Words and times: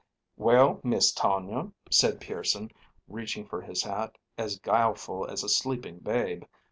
"Well, 0.35 0.79
Miss 0.83 1.13
Tonia," 1.13 1.71
said 1.91 2.19
Pearson, 2.19 2.71
reaching 3.07 3.45
for 3.45 3.61
his 3.61 3.83
hat, 3.83 4.17
as 4.35 4.57
guileful 4.57 5.27
as 5.29 5.43
a 5.43 5.47
sleeping 5.49 5.99
babe. 5.99 6.43